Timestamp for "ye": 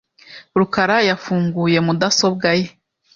2.59-2.65